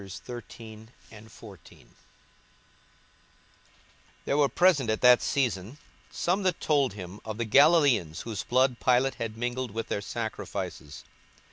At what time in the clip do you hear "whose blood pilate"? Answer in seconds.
8.21-9.13